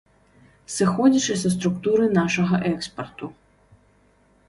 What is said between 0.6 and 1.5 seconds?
Сыходзячы